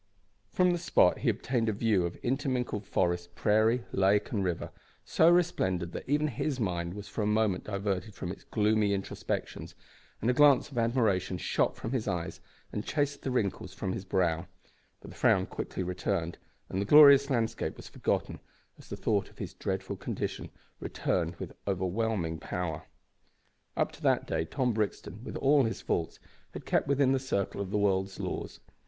[0.49, 4.71] From the spot he obtained a view of intermingled forest, prairie, lake, and river,
[5.05, 9.75] so resplendent that even his mind was for a moment diverted from its gloomy introspections,
[10.19, 12.39] and a glance of admiration shot from his eyes
[12.73, 14.47] and chased the wrinkles from his brow;
[15.01, 18.39] but the frown quickly returned, and the glorious landscape was forgotten
[18.79, 20.49] as the thought of his dreadful condition
[20.79, 22.87] returned with overwhelming power.
[23.77, 26.17] Up to that day Tom Brixton, with all his faults,
[26.53, 28.59] had kept within the circle of the world's laws.